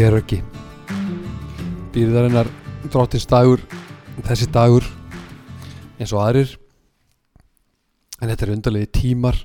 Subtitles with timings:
[0.00, 0.38] ég er ekki
[1.92, 2.48] býrðarinnar
[2.88, 3.60] dróttins dagur
[4.24, 4.86] þessi dagur
[6.00, 6.54] eins og aðrir.
[8.20, 9.36] En þetta er undarlegi tímar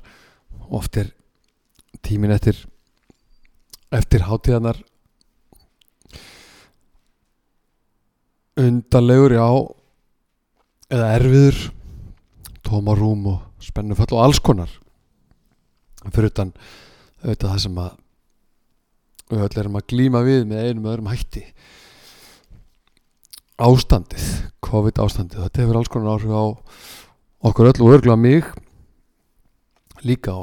[0.72, 1.10] oft er
[2.08, 2.62] tímin eftir
[3.92, 4.80] eftir hátíðanar
[8.64, 9.50] undarlegur já
[10.96, 11.62] eða erfiður
[12.64, 14.72] tómarúm og spennufall og alls konar.
[16.08, 16.56] Fyrir utan
[17.26, 17.94] auðvitað það sem að
[19.32, 21.44] við öll erum að glíma við með einum öðrum hætti.
[23.56, 24.26] Ástandið
[24.66, 26.46] COVID ástandið, þetta hefur alls konar áhrif á
[27.50, 28.44] okkur öll og örgulega mig
[30.06, 30.42] líka á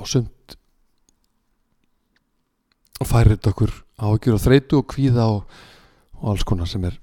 [3.03, 5.43] og færið okkur áhugjur og þreytu og kvíða og,
[6.21, 6.97] og alls konar sem er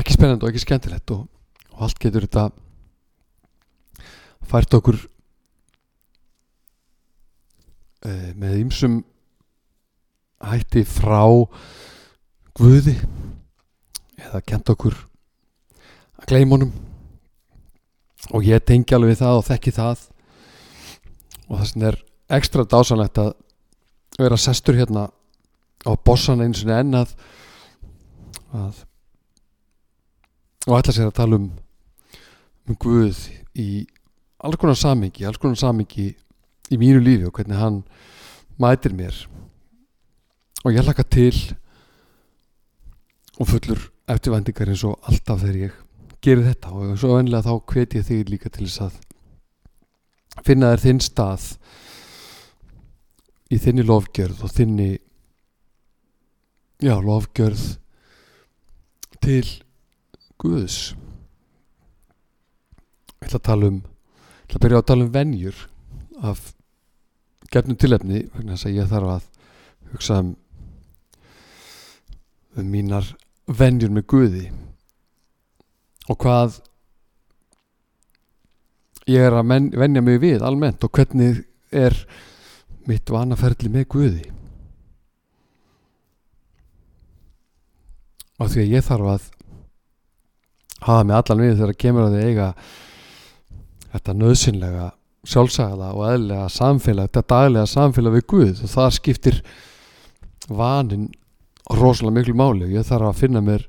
[0.00, 1.26] ekki spennandi og ekki skemmtilegt og,
[1.74, 2.44] og allt getur þetta
[4.50, 4.98] fært okkur
[8.06, 9.00] uh, með ýmsum
[10.40, 11.22] hætti frá
[12.56, 12.96] Guði
[14.20, 14.96] eða kent okkur
[16.20, 16.72] að gleyma honum.
[18.36, 20.02] Og ég tengi alveg við það og þekki það.
[21.48, 21.98] Og það sem er
[22.36, 23.32] ekstra dásanlegt að
[24.18, 25.08] vera sestur hérna
[25.88, 27.14] á bossan eins og enn að,
[28.52, 28.84] að
[30.68, 31.48] og ætla sér að tala um
[32.70, 33.18] um Guð
[33.58, 33.86] í
[34.40, 36.12] alls konar samingi, alls konar samingi
[36.70, 37.82] í mínu lífi og hvernig hann
[38.60, 39.16] mætir mér
[40.64, 41.36] og ég hlaka til
[43.40, 45.78] og fullur eftirvæntingar eins og alltaf þegar ég
[46.20, 46.72] gerir þetta.
[46.74, 48.98] Og svo vennilega þá hvet ég þig líka til þess að
[50.46, 51.46] finna þér þinn stað
[53.50, 54.90] í þinni lofgjörð og þinni
[56.80, 57.64] já, lofgjörð
[59.20, 59.46] til
[60.40, 60.94] Guðs.
[63.20, 65.58] Ég ætla að tala um ég ætla að byrja að tala um venjur
[66.20, 66.46] af
[67.50, 69.28] gefnum tilefni vegna þess að ég þarf að
[69.90, 70.30] hugsa um
[72.58, 73.06] um mínar
[73.46, 74.44] venjur með Guði.
[76.10, 76.58] Og hvað
[79.10, 81.96] ég er að men, venja mig við almennt og hvernig er
[82.88, 84.28] mitt vanaferli með Guði.
[88.40, 89.28] Og því að ég þarf að
[90.86, 92.48] hafa mig allan við þegar kemur að þið eiga
[93.90, 94.86] þetta nöðsynlega
[95.28, 98.62] sjálfsagða og eðlega samfélag þetta daglega samfélag við Guð.
[98.64, 99.40] Og það skiptir
[100.48, 101.10] vanin
[101.76, 102.70] rosalega miklu máli.
[102.74, 103.66] Ég þarf að finna mér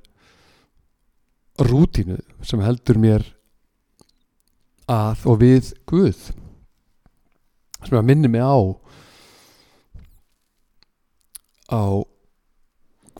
[1.61, 3.25] rútínu sem heldur mér
[4.89, 6.31] að og við Guð
[7.81, 8.57] sem að minni mig á
[11.71, 11.83] á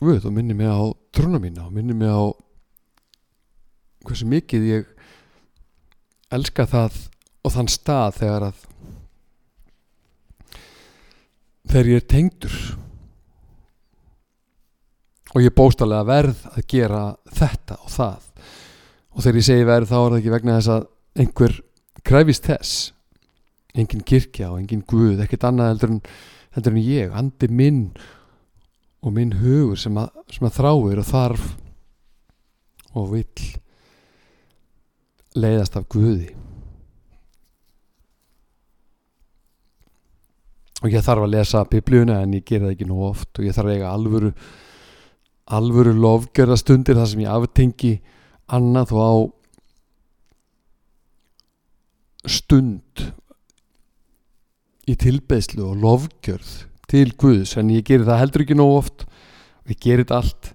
[0.02, 0.82] Guð og minni mig á
[1.14, 2.34] trúna mína og minni mig á
[4.02, 4.88] hversu mikið ég
[6.34, 6.98] elska það
[7.42, 8.62] og þann stað þegar að
[11.70, 12.56] þegar ég er tengdur
[15.32, 18.26] og ég bóstalega verð að gera þetta og það.
[19.12, 20.88] Og þegar ég segi verð þá er það ekki vegna þess að
[21.22, 21.56] einhver
[22.04, 22.74] kræfist þess.
[23.72, 26.02] Engin kirkja og engin guð ekkert annað heldur en,
[26.56, 27.82] heldur en ég andi minn
[29.02, 31.48] og minn hugur sem að, sem að þráir og þarf
[33.00, 33.46] og vill
[35.32, 36.28] leiðast af Guði.
[40.82, 43.56] Og ég þarf að lesa biblíuna en ég ger það ekki nú oft og ég
[43.56, 44.32] þarf að eiga alvöru
[45.50, 47.92] alvöru lofgjörða stundir þar sem ég aftengi
[48.52, 49.14] annað og á
[52.30, 53.06] stund
[54.86, 56.52] í tilbeðslu og lofgjörð
[56.90, 57.56] til Guðs.
[57.58, 59.04] En ég gerir það heldur ekki nóg oft.
[59.64, 60.52] Og ég gerir þetta allt.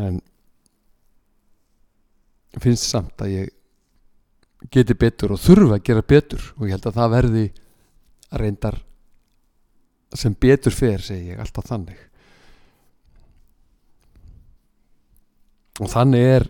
[0.00, 0.20] En
[2.60, 6.46] finnst samt að ég geti betur og þurfa að gera betur.
[6.58, 7.46] Og ég held að það verði
[8.40, 8.78] reyndar
[10.18, 12.09] sem betur fer segi ég alltaf þannig
[15.80, 16.46] og þannig er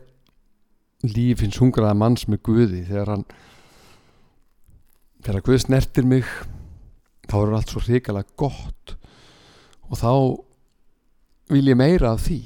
[1.06, 2.82] lífins hungraða manns með Guði.
[2.88, 3.26] Þegar hann
[5.24, 6.26] þegar Guð snertir mig
[7.30, 8.96] þá er allt svo hrikalega gott.
[9.90, 10.12] Og þá
[11.54, 12.40] vil ég meira af því.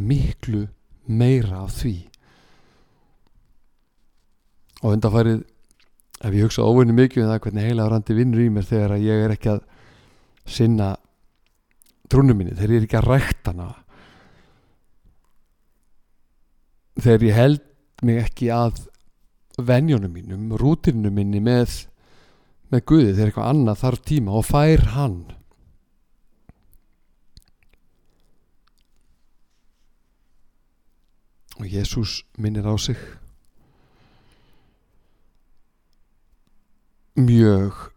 [0.00, 0.64] Miklu
[1.06, 1.94] meira af því.
[4.84, 5.44] Og undanfærið
[6.24, 9.06] ef ég hugsa óvinni mikið um það hvernig heila randi vinnur í mér þegar að
[9.06, 9.64] ég er ekki að
[10.48, 10.94] sinna
[12.12, 13.68] trúnum minni, þegar ég er ekki að rækta hana
[17.00, 17.62] þegar ég held
[18.04, 18.84] mig ekki að
[19.58, 21.84] venjónum mínum, rútinu minni með,
[22.70, 25.18] með Guði þegar eitthvað annað þarf tíma og fær hann.
[31.62, 32.98] Og Jésús minnir á sig.
[37.14, 37.92] Mjög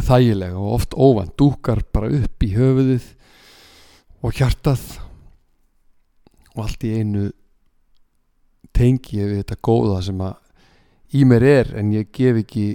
[0.00, 3.06] þægilega og oft óvænt dúkar bara upp í höfuðið
[4.20, 4.82] og hjartað
[6.54, 7.30] og allt í einu
[8.76, 10.38] tengi ég við þetta góða sem að
[11.16, 12.66] í mér er en ég gef ekki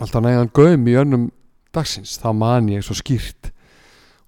[0.00, 1.28] alltaf nægan göm í önnum
[1.74, 2.18] dagsins.
[2.18, 3.50] Þá man ég svo skýrt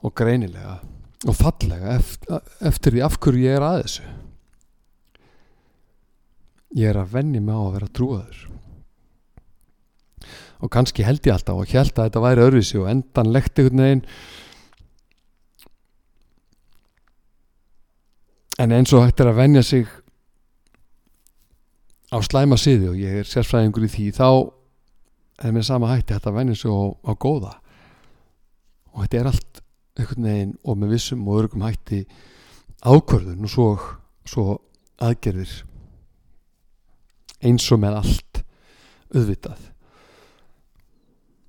[0.03, 0.81] og greinilega
[1.29, 4.09] og fallega eftir, eftir því af hverju ég er að þessu.
[6.73, 8.45] Ég er að venni mig á að vera trúaður.
[10.63, 14.05] Og kannski held ég alltaf og held að þetta væri öðruvísi og endanlegt einhvern veginn.
[18.63, 19.89] En eins og hægt er að venja sig
[22.13, 24.29] á slæma siði og ég er sérfræðingur í því þá
[25.43, 27.55] er með sama hætti að venja sig á, á góða.
[28.93, 29.63] Og þetta er allt
[29.97, 32.03] einhvern veginn og með vissum og örgum hætti
[32.83, 33.69] ákvörðun og svo,
[34.29, 34.47] svo
[35.03, 35.55] aðgerðir.
[37.43, 38.43] Eins og með allt
[39.13, 39.65] auðvitað.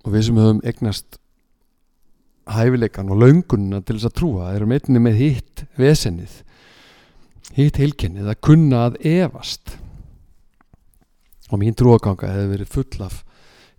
[0.03, 1.19] Og við sem höfum egnast
[2.49, 6.41] hæfileikan og laungunna til þess að trúa erum einni með hitt vesennið
[7.55, 9.77] hitt heilkennið að kunna að evast
[11.53, 13.19] og mín trúaganga hefði verið full af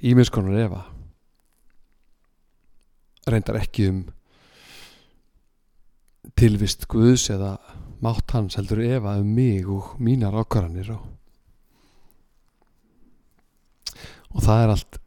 [0.05, 0.83] ímiðskonar efa.
[3.27, 4.05] Reyndar ekki um
[6.39, 7.57] tilvist Guðs eða
[8.05, 11.03] mátt hans heldur efa um mig og mínar ákvarðanir og,
[14.35, 15.01] og það er allt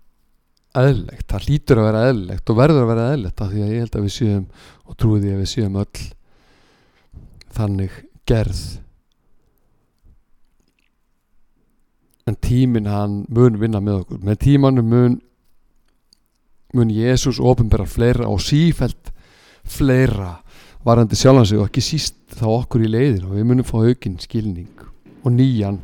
[0.77, 3.83] eðlilegt, það lítur að vera eðlilegt og verður að vera eðlilegt af því að ég
[3.83, 4.43] held að við séum
[4.83, 6.03] og trúi því að við séum öll
[7.57, 7.97] þannig
[8.29, 8.63] gerð
[12.27, 14.23] en tímin hann mun vinna með okkur.
[14.23, 15.21] Með tímanum mun
[16.75, 19.13] mun Jésús ofinbæra fleira og sífælt
[19.63, 20.37] fleira
[20.85, 24.83] varandi sjálfansig og ekki síst þá okkur í leiðin og við munum fá aukinn skilning
[25.23, 25.79] og nýjan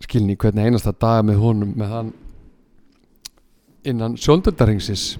[0.00, 2.12] skilning hvernig einasta dag með honum með hann
[3.90, 5.16] innan sjóndöldarhengsis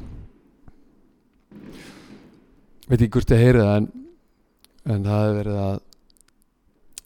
[2.89, 3.91] veit ekki hvort ég heyrið en
[4.91, 5.81] en það hefur verið að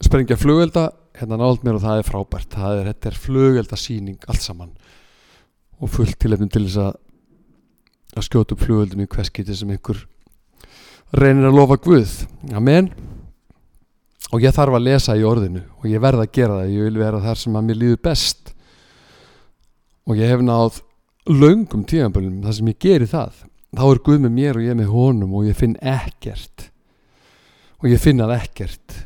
[0.07, 0.85] sprengja flugvelda
[1.19, 2.51] hérna nált mér og það er frábært.
[2.53, 4.75] Það er, þetta er flugveldasýning allt saman.
[5.81, 6.93] Og fullt tilefnum til þess að
[8.15, 10.05] að skjóta upp flugveldinu í hverskiti sem einhver
[11.15, 12.13] reynir að lofa Guð.
[12.55, 12.89] Amen.
[14.31, 16.75] Og ég þarf að lesa í orðinu og ég verð að gera það.
[16.75, 18.53] Ég vil vera þar sem að mér líður best.
[20.05, 20.79] Og ég hef náð
[21.31, 23.43] löngum tíðanbölum þar sem ég geri það
[23.75, 26.69] þá er Guð með mér og ég með honum og ég finn ekkert.
[27.83, 29.01] Og ég finna ekkert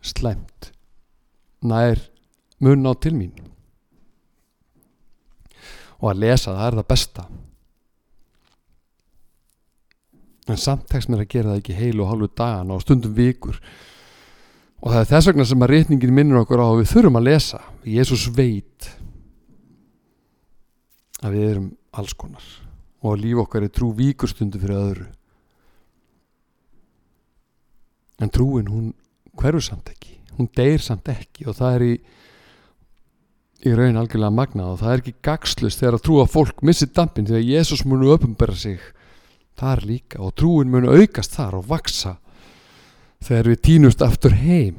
[0.00, 0.49] slæmt
[1.62, 2.00] nær
[2.60, 3.32] mun á til mín.
[6.00, 7.26] Og að lesa það er það besta.
[10.50, 13.60] En samt tekst mér að gera það ekki heil og halvu dagan og stundum vikur.
[14.80, 17.28] Og það er þess vegna sem að reytningin minnur okkur á að við þurfum að
[17.28, 17.60] lesa.
[17.84, 18.88] Jésús veit
[21.20, 22.46] að við erum alls konar.
[23.04, 25.10] Og að líf okkar er trú víkurstundu fyrir öðru.
[28.20, 28.90] En trúin hún
[29.36, 31.92] hverfur samt ekki hún deyr samt ekki og það er í
[33.60, 37.28] í raun algjörlega magnað og það er ekki gagslust þegar að trúa fólk missir dampin
[37.28, 38.80] að Jésús munu öpumbera sig
[39.60, 42.14] þar líka og trúin munu aukast þar og vaksa
[43.20, 44.78] þegar við týnust aftur heim.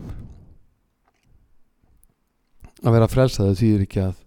[2.82, 4.18] Að vera frelsaði þýðir ekki að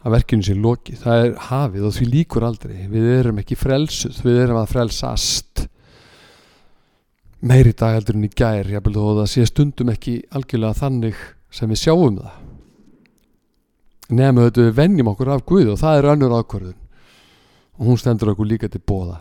[0.00, 4.22] að verkinu sé loki, það er hafið og því líkur aldrei, við erum ekki frelsuð,
[4.24, 5.66] við erum að frelsast
[7.40, 11.18] meiri dag heldur en í gær jábel þó það sé stundum ekki algjörlega þannig
[11.50, 12.38] sem við sjáum það.
[14.10, 16.80] Nefnum þetta við vennjum okkur af Guð og það er önnur ákvörðun.
[17.80, 19.20] Og hún stendur okkur líka til bóða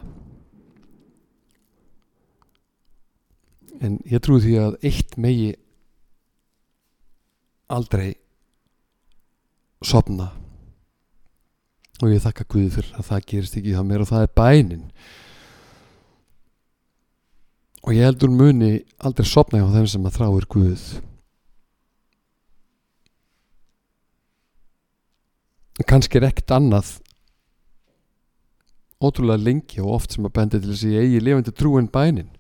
[3.84, 5.54] en ég trúi því að eitt megi
[7.72, 8.12] aldrei
[9.86, 10.30] sopna
[12.00, 14.86] og ég þakka Guði fyrir að það gerist ekki það mér og það er bænin
[17.84, 20.88] og ég heldur muni aldrei sopna hjá þeim sem að þráir Guð.
[25.90, 26.90] Kannski er ekkert annað
[29.00, 32.34] ótrúlega lengi og oft sem að bendi til þess að ég eigi lifandi trúin bænin.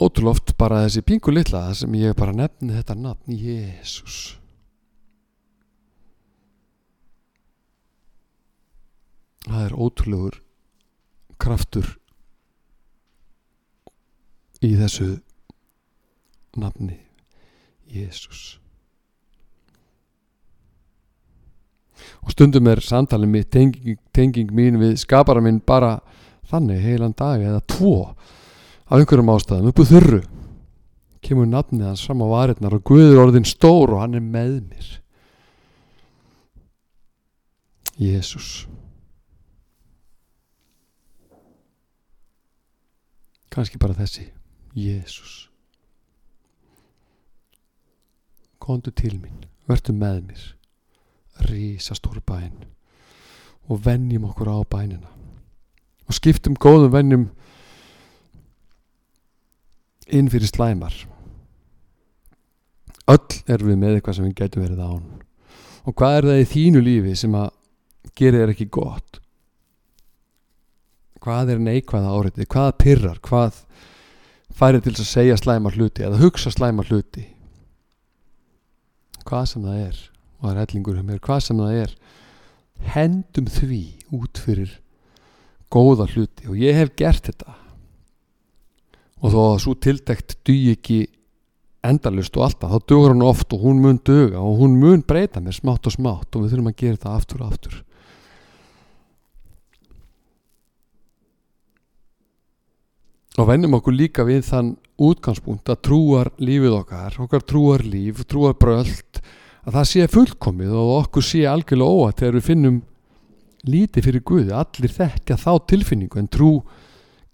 [0.00, 4.40] Ótrúlega oft bara þessi pingu litla sem ég bara nefni þetta nafn Jésús
[9.44, 10.40] það er ótrúlegur
[11.40, 11.86] kraftur
[14.64, 15.16] í þessu
[16.58, 16.98] nafni
[17.90, 18.58] Jésús
[22.24, 25.98] og stundum er samtalið mitt tenging, tenging mín við skapara minn bara
[26.50, 27.94] þannig heilan dag eða tvo
[28.84, 29.70] af einhverjum ástæðum.
[29.72, 30.20] Uppu þurru
[31.24, 34.90] kemur nafnið hans fram á varirnar og Guður orðin stór og hann er með mér.
[38.00, 38.66] Jésús
[43.54, 44.28] kannski bara þessi.
[44.74, 45.44] Jésús
[48.64, 49.44] kondu til mín.
[49.68, 50.44] Verðu með mér.
[51.48, 52.64] Rísa stór bæn
[53.64, 55.08] og vennjum okkur á bænina.
[56.04, 57.24] Og skiptum góðum vennjum
[60.12, 60.94] inn fyrir slæmar.
[63.08, 65.04] Öll erum við með eitthvað sem við getum verið án.
[65.84, 67.50] Og hvað er það í þínu lífi sem að
[68.16, 69.20] gerir þér ekki gott
[71.24, 73.62] hvað er neikvæða áriði hvað pyrrar, hvað
[74.54, 77.24] færir til að segja slæma hluti eða hugsa slæma hluti?
[79.24, 81.94] Hvað sem það er og það er hellingur um mér, hvað sem það er
[82.94, 84.72] hendum því út fyrir
[85.72, 86.48] góða hluti.
[86.50, 87.56] Og ég hef gert þetta.
[89.24, 90.98] Og þó að svo tildekt dugi ekki
[91.84, 95.42] endalust og alltaf, þá dugur hann oft og hún mun duga og hún mun breyta
[95.44, 97.74] mér smátt og smátt og við þurfum að gera þetta aftur og aftur
[103.34, 108.54] og vennum okkur líka við þann útgangspunkt að trúar lífið okkar, okkar trúar líf, trúar
[108.58, 109.20] bröld
[109.64, 112.82] að það sé fullkomið og okkur sé algjörlega óætt þegar við finnum
[113.64, 116.50] lítið fyrir Guði, allir þekkja þá tilfinningu en trú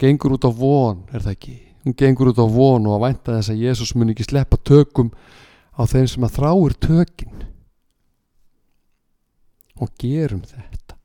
[0.00, 1.57] gengur út á von, er það ekki?
[1.85, 5.11] Hún gengur út á von og að vænta þess að Jésús mun ekki sleppa tökum
[5.76, 7.45] á þeim sem að þráir tökin.
[9.80, 11.00] Og gerum þetta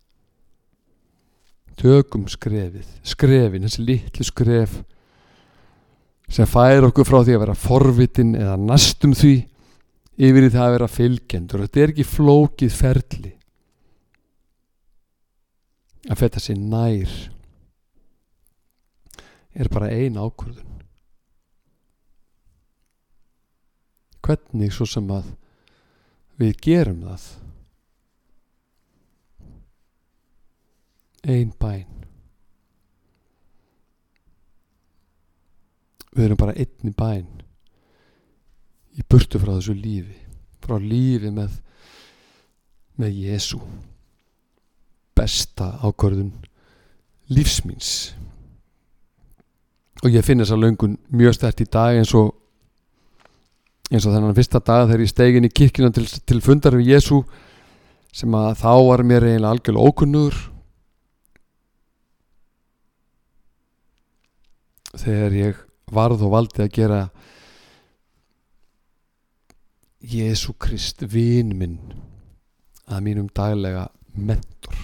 [1.80, 4.78] tökum skrefið skrefin, þessi litlu skref
[6.32, 9.36] sem fær okkur frá því að vera forvitin eða næstum því
[10.16, 11.66] yfir í það að vera fylgjendur.
[11.66, 13.34] Þetta er ekki flókið ferli
[16.10, 17.16] að fetta sér nær.
[19.56, 20.72] Er bara ein ákvörðun.
[24.26, 25.30] Hvernig svo sem að
[26.42, 27.28] við gerum það
[31.26, 31.86] ein bæn
[36.16, 37.26] við erum bara einni bæn
[38.96, 40.20] í burtu frá þessu lífi
[40.64, 41.60] frá lífi með
[43.02, 43.60] með Jésu
[45.16, 46.32] besta ákvörðun
[47.32, 47.92] lífsmýns
[50.04, 52.32] og ég finn þessa löngun mjög stert í dag eins og
[53.92, 57.22] eins og þennan fyrsta dag þegar ég stegin í kirkina til, til fundar við Jésu
[58.16, 60.38] sem að þá var mér eiginlega algjörlega ókunnur
[65.02, 65.62] þegar ég
[65.96, 67.02] varð og valdi að gera
[70.06, 71.80] Jésu Krist vin minn
[72.86, 74.76] að mínum daglega mentor.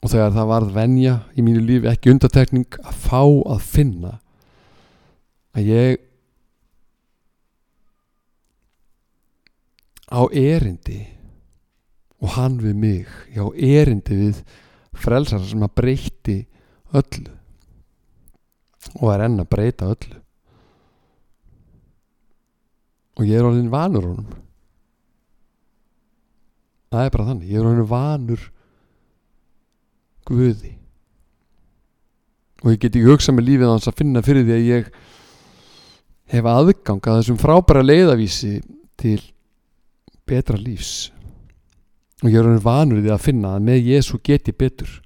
[0.00, 4.12] Og þegar það varð venja í mínu lífi ekki undatekning að fá að finna
[5.56, 6.02] að ég
[10.06, 11.00] á erindi
[12.22, 14.44] og hann við mig ég á erindi við
[14.96, 16.36] frelsar sem að breyti
[17.00, 17.34] öllu.
[19.00, 20.20] Og er enn að breyta öllu.
[23.16, 24.34] Og ég er orðin vanur honum.
[26.92, 28.44] Það er bara þannig ég er orðin vanur
[30.26, 30.72] Guði.
[32.64, 34.88] Og ég get ekki hugsað með lífið hans að finna fyrir því að ég
[36.34, 38.56] hef aðgang að þessum frábæra leiðavísi
[38.98, 39.20] til
[40.26, 41.12] betra lífs.
[42.24, 44.96] Og ég er orðin vanur því að finna að með Jésu get ég betur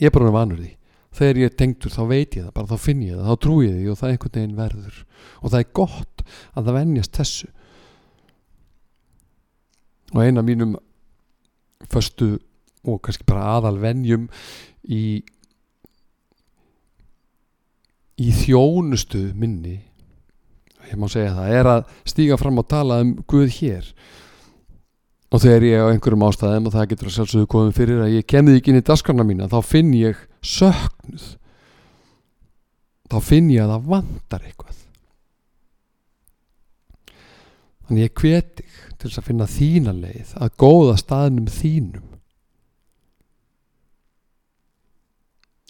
[0.00, 0.72] ég er bara vanur því.
[1.14, 3.58] Þegar ég er tengtur þá veit ég það bara þá finn ég það, þá trú
[3.62, 4.96] ég því og það er einhvern veginn verður.
[5.40, 6.24] Og það er gott
[6.54, 7.50] að það vennjast þessu.
[10.14, 10.74] Og eina mínum
[11.90, 12.32] förstu
[12.84, 14.26] og kannski bara aðal vennjum
[14.90, 15.04] í
[18.20, 19.78] í þjónustu minni
[20.84, 23.88] ég má segja það er að stíga fram og tala um Guð hér
[25.34, 28.26] og þegar ég á einhverjum ástæðum og það getur að sjálfsögðu komið fyrir að ég
[28.30, 31.24] kemði ekki inn í daskarna mína þá finn ég söknuð.
[33.10, 34.78] Þá finn ég að það vandar eitthvað.
[37.84, 42.08] Þannig ég hveti til þess að finna þína leið að góða staðnum þínum.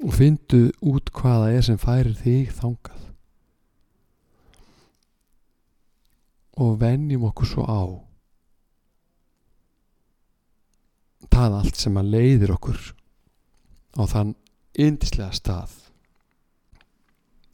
[0.04, 3.12] Og fyndu út hvaða er sem færir þig þangað.
[6.60, 8.03] Og venjum okkur svo á
[11.34, 12.80] það allt sem að leiðir okkur
[13.98, 14.34] á þann
[14.84, 15.74] yndislega stað.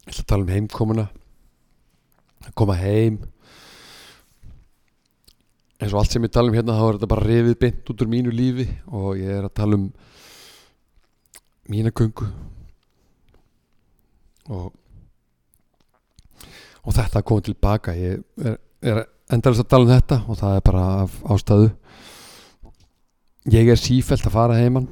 [0.06, 1.06] Ég ætla að tala um heimkomuna
[2.46, 3.20] að koma heim.
[5.80, 8.04] Eins og allt sem ég tala um hérna þá er þetta bara reyfið beint út
[8.04, 9.88] úr mínu lífi og ég er að tala um
[11.70, 12.26] mína gungu
[14.50, 14.72] og
[16.80, 20.64] og þetta kom tilbaka ég er, er endalist að tala um þetta og það er
[20.66, 21.68] bara af ástæðu
[23.48, 24.90] ég er sífælt að fara heimann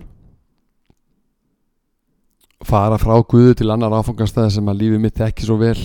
[2.68, 5.78] fara frá Guðu til annar áfangastæði sem að lífið mitt ekki svo vel.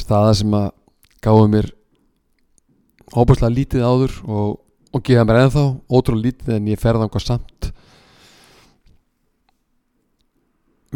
[0.00, 0.68] Staða sem að
[1.24, 1.70] gáði mér
[3.10, 4.58] óbúslega lítið áður og,
[4.94, 7.70] og gefa mér ennþá ótrúlega lítið en ég ferða einhvað samt.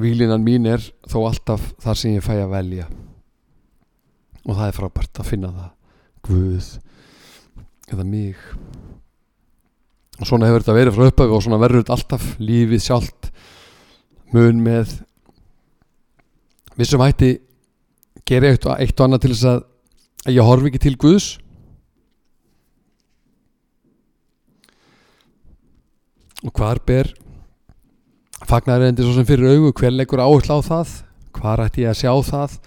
[0.00, 2.88] Vílinan mín er þó alltaf þar sem ég fæ að velja.
[4.45, 5.71] Og það er frábært að finna það.
[6.25, 6.73] Guð
[7.93, 8.41] eða mig
[10.21, 13.30] og svona hefur þetta verið frá upphafi og svona verður þetta alltaf lífið sjálft.
[14.35, 14.92] Mun með
[16.78, 17.33] vissum hætti
[18.26, 19.64] gera eitt og, eitt og annað til þess að,
[20.25, 21.28] að ég horfi ekki til Guðs.
[26.44, 27.11] Og hvar ber
[28.44, 29.73] fagnar endi svo sem fyrir augu?
[29.73, 30.97] Hver leggur áherslu á það?
[31.35, 32.59] Hvar ætti ég að sjá það?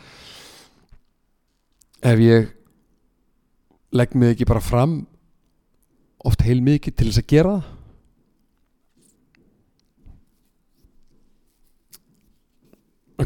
[2.08, 2.50] Ef ég
[3.98, 5.00] legg mig ekki bara fram
[6.26, 7.74] oft heil mikið til þess að gera það.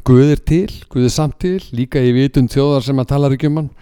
[0.08, 3.50] Guð er til, Guð er samt til líka í vitund þjóðar sem að tala ekki
[3.52, 3.74] um hann.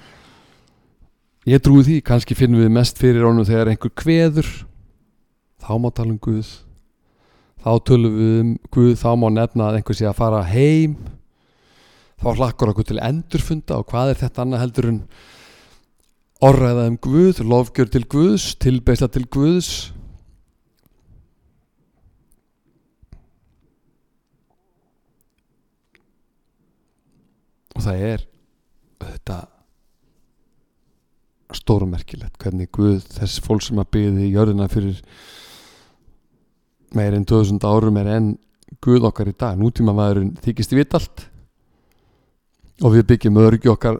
[1.49, 4.49] Ég trúi því kannski finnum við mest fyrir honum þegar einhver kveður.
[5.61, 6.49] Þá má tala um Guð.
[7.61, 10.97] Þá tölum við um Guð þá má nefna að einhver sé að fara heim.
[12.19, 14.99] Þá hlakkur okkur til endurfunda og hvað er þetta annað heldur en
[16.39, 19.91] orðaða um Guð, lofgjör til Guðs tilbeisla til Guðs.
[27.75, 28.25] Og það er
[29.03, 29.39] þetta
[31.59, 34.99] stórmerkilegt hvernig Guð þess fólk sem að byggði í jörðina fyrir
[36.95, 38.35] meir en 2000 árum er enn
[38.79, 39.57] Guð okkar í dag.
[39.59, 41.25] Nútíma maðurinn þykist við allt.
[42.79, 43.97] Og við byggjum öryggi okkar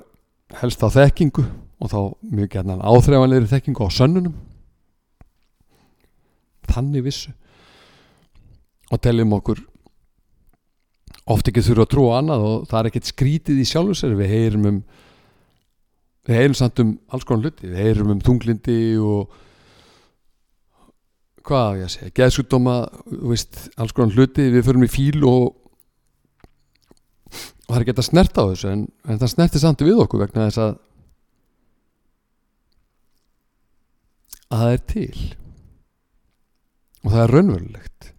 [0.62, 1.44] helst á þekkingu
[1.80, 2.00] og þá
[2.36, 4.38] mjög gerðan áþreifanlegri þekkingu á sönnunum.
[6.70, 7.34] Þannig vissu.
[8.90, 9.62] Og teljum okkur
[11.30, 14.18] oft ekki þurfa að trúa annað og það er ekkert skrítið í sjálfu sér.
[14.18, 14.82] Við heyrum um
[16.30, 17.70] við heyrum samt um alls konar hluti.
[17.70, 19.38] Við heyrum um þunglindi og
[21.50, 22.76] hvað ég segja geðsjúkdóma,
[23.80, 24.50] alls konar hluti.
[24.52, 25.56] Við förum í fíl og
[27.70, 30.24] og það er ekki að snerta á þessu en, en það snerti samt við okkur
[30.24, 30.72] vegna þess að
[34.50, 35.26] að það er til.
[37.00, 38.12] Og það er raunverulegt.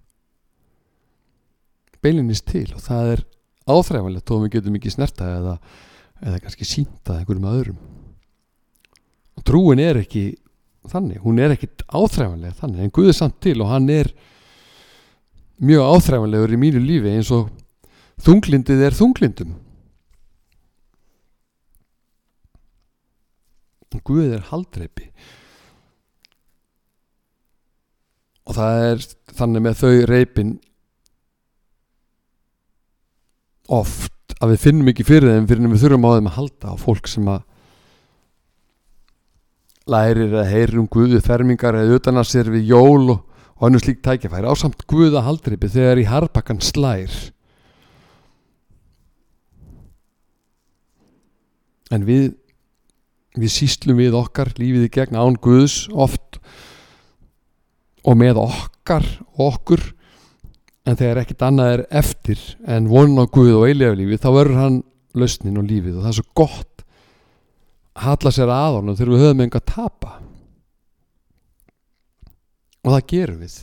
[2.00, 3.24] Beilinist til og það er
[3.70, 5.56] áþræfanlegt þó við getum ekki snerta eða,
[6.24, 7.80] eða kannski sínta einhverjum öðrum.
[9.36, 10.30] Og trúin er ekki
[10.88, 14.08] þannig, hún er ekki áþræfanlega þannig en Guð er samt til og hann er
[15.60, 17.50] mjög áþræfanlegur í mínu lífi eins og
[18.24, 19.58] þunglindið er þunglindum.
[24.00, 25.10] Guð er haldreipi
[28.50, 29.04] og það er
[29.38, 30.56] þannig með þau reipin
[33.70, 36.72] oft að við finnum ekki fyrir þeim fyrir en við þurfum á þeim að halda
[36.74, 37.44] á fólk sem að
[39.90, 43.20] lærir að heyri um Guðu fermingar eða utan að sér við jól og,
[43.54, 47.14] og hannu slíkt tækifæri á samt Guða haldreipi þegar í harpakkan slær.
[51.90, 52.32] En við
[53.38, 56.69] við síslum við okkar lífið í gegn án Guðs oft og
[58.16, 59.06] með okkar
[59.40, 59.82] okkur.
[60.88, 64.78] En þegar ekkit annað er eftir en vonun á Guð og eilíflífi þá verður hann
[65.14, 65.98] lausnin og lífið.
[65.98, 66.84] Og það er svo gott
[67.94, 70.14] að halla sér að honum þegar við höfum enga að tapa.
[72.80, 73.58] Og það gerum við.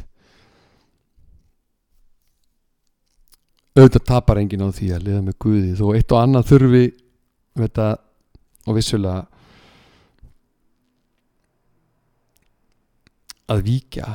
[3.78, 5.74] Auðvitað tapar enginn á því að liða með Guði.
[5.78, 6.86] Þó eitt og annað þurfi
[7.58, 7.88] þetta,
[8.68, 9.37] og vissulega
[13.48, 14.08] að víkja.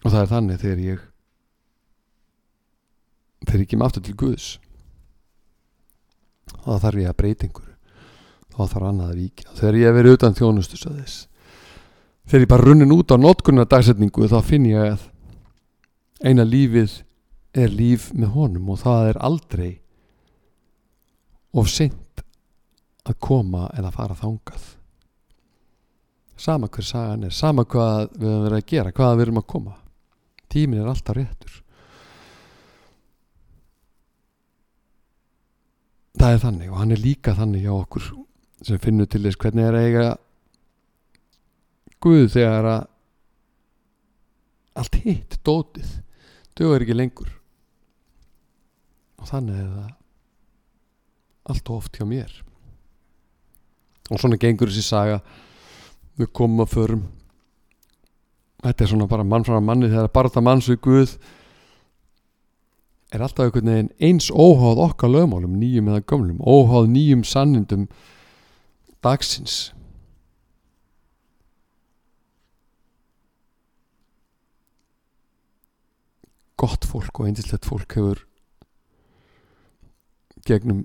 [0.00, 1.06] Og það er þannig þegar ég
[3.46, 4.46] þegar ég kem aftur til Guðs
[6.50, 7.76] þá þarf ég að breyta einhverju.
[8.50, 9.52] Þá þarf annað að víkja.
[9.56, 11.26] Þegar ég verið utan þjónustus að þess
[12.30, 15.06] þegar ég bara runnin út á notkunna dagsetningu þá finn ég að
[16.22, 17.00] eina lífið
[17.58, 19.70] er líf með honum og það er aldrei
[21.50, 21.96] of seint
[23.08, 24.66] að koma eða fara þangað.
[26.40, 29.50] Sama hver sagan er sama hvað við höfum verið að gera hvað við erum að
[29.52, 29.74] koma.
[30.50, 31.58] Tímin er alltaf réttur.
[36.20, 38.08] Það er þannig og hann er líka þannig hjá okkur
[38.66, 40.08] sem finnur til þess hvernig er eiga
[42.00, 42.86] Guð þegar að
[44.80, 45.90] allt hitt, dótið
[46.56, 47.32] dögur ekki lengur.
[49.20, 49.90] Og þannig er það
[51.52, 52.32] allt of oft hjá mér
[54.10, 55.20] og svona gengur þessi saga.
[56.18, 57.04] Við komum að förum.
[58.60, 61.14] Þetta er svona bara mann frá manni þegar bara það manns við Guð
[63.10, 67.88] er alltaf einhvern veginn eins óháð okkar lögmálum nýjum eða gömlum, óháð nýjum sannindum
[69.02, 69.72] dagsins.
[76.60, 78.26] Gott fólk og eindislegt fólk hefur
[80.46, 80.84] gegnum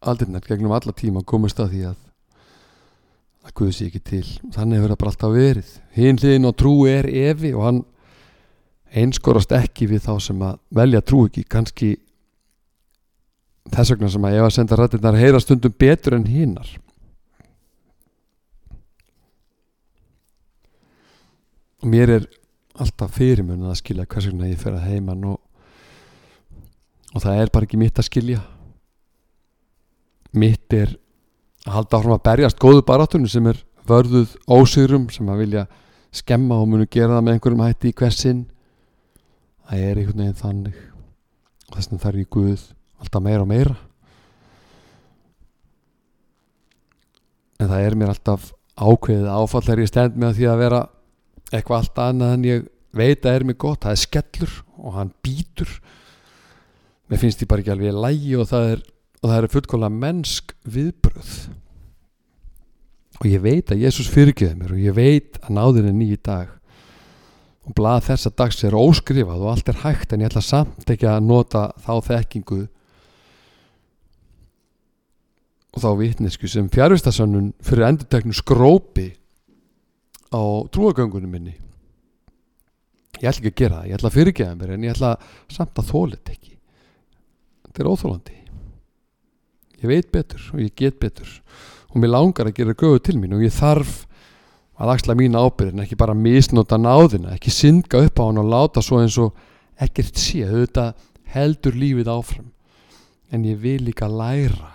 [0.00, 2.01] aldrinnar, gegnum alla tíma komast að því að
[3.42, 4.26] að Guð sé ekki til.
[4.54, 5.72] Þannig hefur það bara alltaf verið.
[5.96, 7.82] Hinn hliðin og trú er evi og hann
[8.92, 11.44] einskorast ekki við þá sem að velja trú ekki.
[11.50, 11.90] Kannski
[13.72, 16.70] þess vegna sem að ef að senda rættirnar heyra stundum betur en hinnar
[21.82, 22.26] og mér er
[22.78, 25.38] alltaf fyrirmun að skilja hvers vegna ég fer að heiman og,
[27.12, 28.42] og það er bara ekki mitt að skilja.
[30.32, 30.94] Mitt er
[31.66, 35.66] að halda áfram að berjast góðu barátunum sem er vörðuð ósýrum sem að vilja
[36.12, 38.42] skemma og munu gera það með einhverjum hætti í hversinn
[39.68, 40.80] það er einhvern veginn þannig.
[41.68, 42.66] Og þess vegna þarf ég Guð
[43.02, 43.76] alltaf meira og meira.
[47.62, 50.82] En það er mér alltaf ákveðið áfall þegar ég stend með því að vera
[51.52, 55.12] eitthvað allt annað en ég veit að er mér gott, það er skellur og hann
[55.24, 55.70] býtur
[57.08, 58.82] mér finnst ég bara ekki alveg lægi og það er
[59.22, 61.34] og það er fullkóla mennsk viðbröð
[63.22, 66.48] og ég veit að Jésús fyrirgeði mér og ég veit að náðin er nýji dag.
[67.62, 71.06] Og blað þessa dags er óskrifað og allt er hægt en ég ætla samt ekki
[71.06, 72.60] að nota þá þekkingu
[75.72, 79.12] og þá vitnesku sem fjárvistasönnun fyrir endurteknu skrópi
[80.34, 80.42] á
[80.74, 81.54] trúagöngunum minni.
[83.22, 85.14] Ég ætla ekki að gera það, ég ætla að fyrirgeða mér en ég ætla
[85.46, 86.56] samt að þólit ekki.
[87.68, 88.41] Þetta er óþólandi
[89.82, 91.28] ég veit betur og ég get betur.
[91.92, 94.04] Og mér langar að gera gögu til mín og ég þarf
[94.80, 98.82] að axla mín ábyrðin ekki bara misnóta náðina ekki synga upp á hann og láta
[98.82, 99.36] svo eins og
[99.82, 100.92] ekkert sé, þetta
[101.34, 102.48] heldur lífið áfram.
[103.32, 104.72] En ég vil líka læra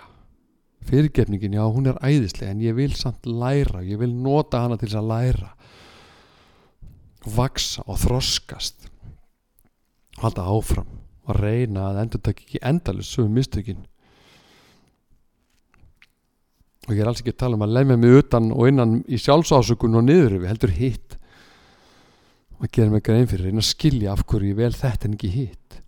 [0.88, 4.88] fyrirgefningin, já hún er æðislega en ég vil samt læra, ég vil nota hana til
[4.88, 5.50] þess að læra.
[7.28, 8.88] Vaksa og þroskast.
[10.22, 10.88] Halda áfram
[11.28, 13.84] og reyna að endur takk ekki endalus sögum mistökin
[16.88, 19.18] og ég er alls ekki að tala um að lemja mig utan og innan í
[19.20, 21.18] sjálfsásökun og niður við heldur hitt.
[22.58, 25.30] Og gera mig grein fyrir einn að skilja af hverju ég vel þetta en ekki
[25.34, 25.82] hitt.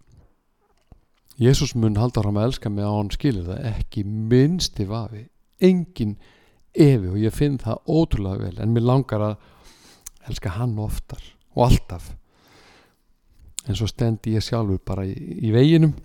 [1.41, 5.25] Jésús mun halda fram að elska mig á hann skilir það ekki minnsti vafi.
[5.65, 6.19] Engin
[6.77, 9.49] evi og ég finn það ótrúlega vel en mér langar að
[10.29, 11.25] elska hann oftar
[11.57, 12.13] og alltaf.
[13.65, 15.97] En svo stendi ég sjálfur bara í, í veginum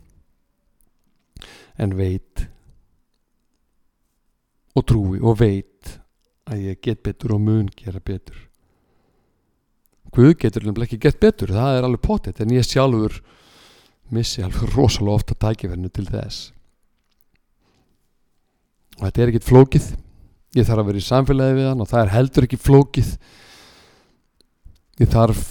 [1.75, 2.47] en veit
[4.75, 5.95] og trúi og veit
[6.45, 8.37] að ég get betur og mun gera betur.
[10.15, 13.17] Guð getur nefnilega ekki gett betur það er alveg pottet en ég sjálfur
[14.13, 16.51] missi alveg rosalega ofta tækifærnu til þess.
[18.99, 19.89] Og þetta er ekkit flókið.
[20.55, 23.09] Ég þarf að vera í samfélagi við hann og það er heldur ekki flókið.
[25.01, 25.43] Ég þarf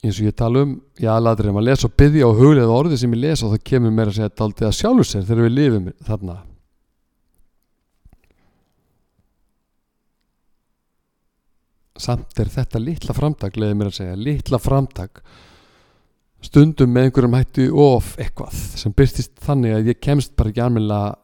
[0.00, 2.98] eins og ég tala um ég aðladri um að lesa og byggja og huglega orði
[3.00, 5.46] sem ég lesa og það kemur mér að segja þetta aldrei að sjálfur sér þegar
[5.46, 6.36] við lifum þarna
[12.00, 15.22] samt er þetta litla framtak leðið mér að segja, litla framtak
[16.44, 21.16] stundum með einhverjum hættu of eitthvað sem byrstist þannig að ég kemst bara ekki almennilega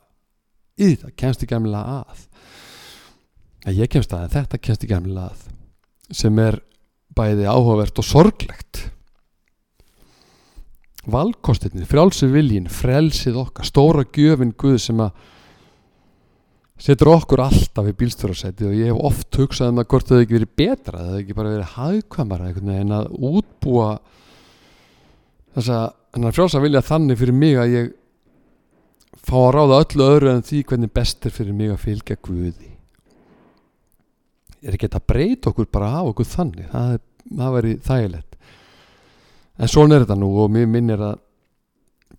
[0.76, 2.24] í það, kemst ekki almennilega að.
[3.66, 5.46] Að ég kemst að þetta kemst ekki almennilega að
[6.20, 6.60] sem er
[7.16, 8.82] bæði áhugavert og sorglegt.
[11.06, 15.14] Valkostinni, frjálsir viljin frelsið okkar, stóra gjöfin Guð sem að
[16.76, 20.36] setur okkur alltaf í bílstjórasæti og ég hef oft hugsað um að hvort það ekki
[20.36, 23.90] verið betra það hefði ekki bara verið hagkvamara en að útbúa
[25.56, 27.94] þess að frjálsa vilja þannig fyrir mig að ég
[29.26, 32.72] fá að ráða öllu öðru en því hvernig best er fyrir mig að fylgja Guði.
[34.62, 36.68] Er ekki að breyta okkur bara af okkur þannig?
[36.70, 36.98] Það,
[37.40, 38.36] það veri þægilegt.
[39.56, 41.22] En svona er þetta nú og mér minn er að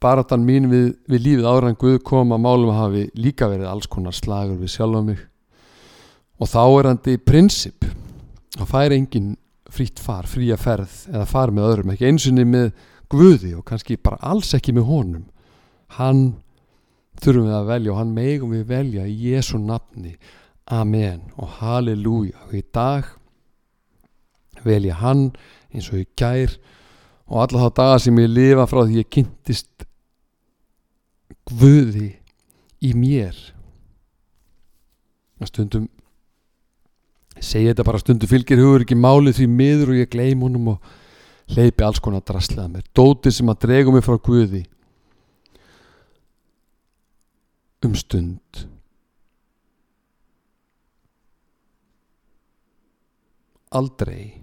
[0.01, 3.89] baratan mín við, við lífið ára en Guð kom að málum hafi líka verið alls
[3.91, 5.21] konar slagur við sjálfa mig.
[6.37, 7.87] Og þá er hann í prinsip
[8.57, 9.35] að færa engin
[9.73, 12.71] frýtt far, fría ferð eða far með öðrum, ekki einsunni með
[13.07, 15.27] Guði og kannski bara alls ekki með honum.
[15.95, 16.25] Hann
[17.23, 20.17] þurfum við að velja og hann megum við velja í Jésu nafni.
[20.67, 22.35] Amen og Halleluja.
[22.49, 23.07] Og í dag
[24.67, 25.29] velja hann
[25.71, 26.57] eins og í gær
[27.27, 29.87] og alla þá daga sem ég lifa frá því ég kynntist
[31.47, 32.09] Guði
[32.83, 33.35] í mér.
[35.39, 35.85] Að stundum
[37.37, 40.89] segja þetta bara stundum fylgir hugur ekki málið því miður og ég gleym honum og
[41.53, 42.87] hleypi alls konar drastlega mér.
[42.95, 44.63] Dótið sem að dregu mig frá Guði
[47.85, 48.63] um stund.
[53.77, 54.33] Aldrei.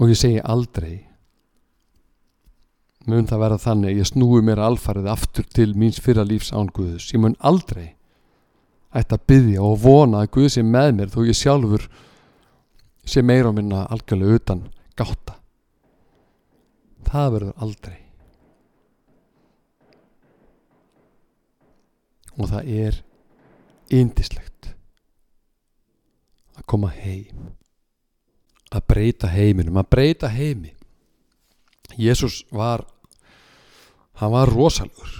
[0.00, 1.09] Og ég segi aldrei
[3.08, 6.68] mun það vera þannig að ég snúi mér alfarið aftur til míns fyrra lífs án
[6.74, 7.94] Guðus ég mun aldrei
[8.92, 11.88] ætti að byggja og vona að Guð sé með mér þó ég sjálfur
[13.06, 14.64] sé meira á minna algjörlega utan
[14.98, 15.40] gáta
[17.10, 17.98] það verður aldrei.
[22.40, 23.00] Og það er
[23.92, 24.70] indislegt
[26.56, 27.48] að koma heim
[28.70, 30.70] að breyta heiminum að breyta heimi
[31.98, 32.84] Jésús var
[34.20, 35.12] hann var rosalur.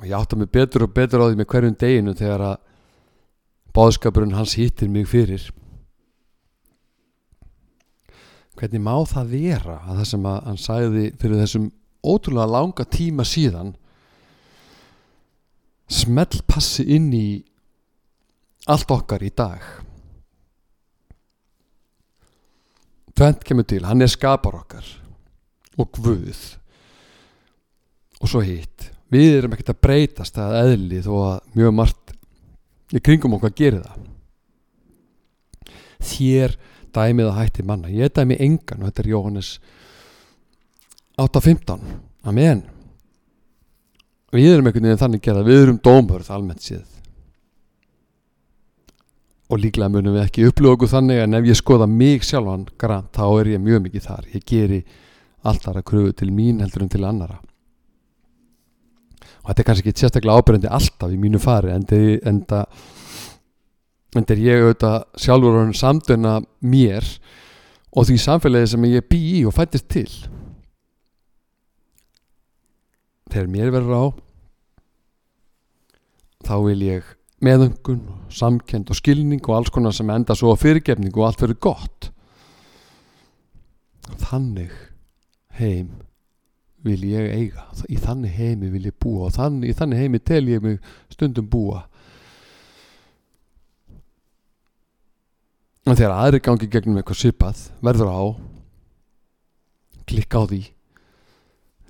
[0.00, 2.62] Og ég átta mig betur og betur á því með hverjum deginu þegar að
[3.76, 5.44] báðskapurinn hans hýttir mig fyrir.
[8.56, 11.70] Hvernig má það vera að það sem að hann sagði fyrir þessum
[12.02, 13.76] ótrúlega langa tíma síðan
[15.92, 17.26] smell passi inn í
[18.72, 19.62] allt okkar í dag?
[23.12, 25.01] Tvent kemur til, hann er skapar okkar
[25.78, 26.42] og Guð.
[28.22, 28.90] Og svo hitt.
[29.12, 32.14] Við erum ekkert að breytast að eðli þó að mjög margt
[32.92, 34.06] í kringum okkar gerir það.
[36.02, 36.56] Þér
[36.92, 37.92] dæmið að hætti manna.
[37.92, 39.50] Ég dæmi engan og þetta er Jóhannes
[41.20, 41.82] 8.15
[42.24, 42.62] Amen.
[44.32, 46.86] Við erum einhvern veginn þannig gerað við erum dómörð almennt séð.
[49.52, 53.10] Og líklega munum við ekki upplöfa okkur þannig en ef ég skoða mig sjálfan grann
[53.12, 54.28] þá er ég mjög mikið þar.
[54.32, 54.78] Ég geri
[55.42, 57.38] alltaf að kröfu til mín heldur en til annara
[59.42, 61.86] og þetta er kannski ekki sérstaklega ábyrgandi alltaf í mínu fari en
[62.46, 62.66] það
[64.22, 67.06] er ég auðvitað sjálfur hann samdöna mér
[67.92, 70.08] og því samfélagi sem ég bý í og fættist til.
[73.32, 74.04] Þegar mér verður á
[76.46, 77.10] þá vil ég
[77.42, 81.62] meðöngun, samkend og skilning og alls konar sem enda svo á fyrirgefning og allt verður
[81.72, 82.10] gott.
[84.22, 84.72] Þannig
[85.58, 85.90] heim
[86.82, 87.68] vil ég eiga.
[87.88, 90.78] Í þannig heimi vil ég búa og þannig, í þannig heimi tel ég mig
[91.12, 91.84] stundum búa.
[95.82, 98.22] Og þegar aðri gangi gegnum eitthvað sipað verður á
[100.06, 100.62] klikka á því.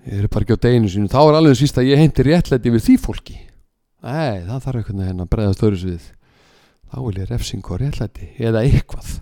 [0.02, 1.10] Ég er bara ekki á deginu sínu.
[1.12, 3.36] Þá er alveg síst að ég heimti réttlæti við því fólki.
[4.02, 6.08] Nei, það þarf einhvern veginn að bregðast öðru svið.
[6.92, 9.12] Þá vil ég refsing og réttlæti eða eitthvað.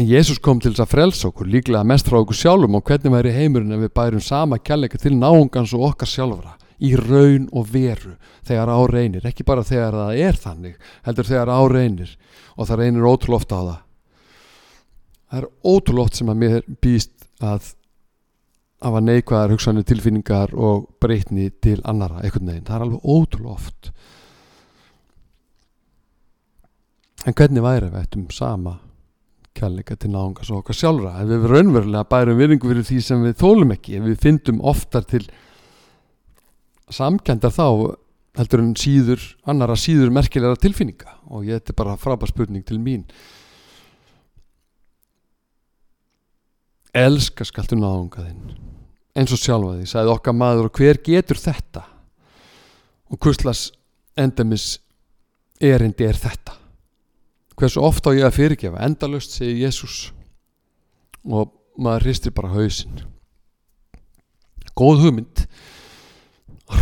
[0.00, 3.12] En Jésús kom til þess að frelsa okkur líklega mest frá okkur sjálfum og hvernig
[3.12, 7.68] væri heimurinn ef við bærum sama kjallega til náungans og okkar sjálfra í raun og
[7.70, 12.16] veru þegar á reynir, ekki bara þegar það er þannig, heldur þegar á reynir.
[12.56, 13.78] Og það reynir ótrúloft á það.
[15.28, 17.70] Það er ótrúloft sem að mér býst að
[18.82, 23.92] hafa neikvæðar hugsanir tilfinningar og breytni til annara einhvern veginn, það er alveg ótrúlega oft
[27.22, 28.80] en hvernig væri við ættum sama
[29.56, 31.14] kjærleika til náðungas og okkar sjálfra.
[31.22, 35.06] Ef við raunverulega bærum virðingu fyrir því sem við þólum ekki, ef við fyndum oftar
[35.08, 35.22] til
[36.92, 37.66] samkendar þá
[38.38, 41.18] heldur en síður annara síður merkilega tilfinninga.
[41.32, 43.04] Og ég þetta er bara frábær spurning til mín.
[46.92, 48.58] Elska skaltu náðungaðinn
[49.16, 50.68] eins og sjálfa því, sagði okkar maður.
[50.68, 51.84] Og hver getur þetta?
[53.12, 53.70] Og kurslas
[54.16, 54.74] endamis
[55.60, 56.61] erindi er þetta
[57.58, 58.82] hversu ofta á ég að fyrirgefa?
[58.84, 60.10] Endalust segi Jésús
[61.22, 63.02] og maður hristir bara hausin
[64.78, 65.44] góð hugmynd.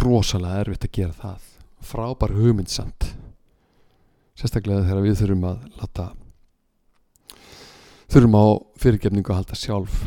[0.01, 1.47] Rosalega erfitt að gera það.
[1.91, 3.09] Frábær hugmynd samt.
[4.39, 6.07] Sérstaklega þegar við þurfum að lata
[8.11, 8.47] þurfum á
[8.83, 9.99] fyrirgefningu að halda sjálf.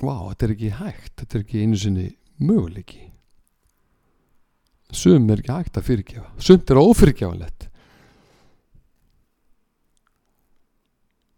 [0.00, 2.06] Vá, þetta er ekki hægt, þetta er ekki einu sinni
[2.40, 3.09] möguleiki.
[4.90, 7.68] Sum er ekki hægt að fyrirgefa, sumt er ófyrirgefanlegt.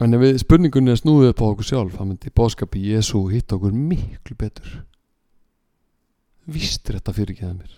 [0.03, 3.55] En ef við spurningunni er snúðið upp á okkur sjálf, þá myndi bóðskapi Jésu hitta
[3.59, 4.81] okkur miklu betur.
[6.51, 7.77] Vistir þetta fyrirgeða mér?